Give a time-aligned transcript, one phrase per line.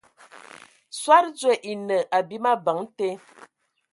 [0.99, 3.07] Soad dzoe e enə abim abəŋ te.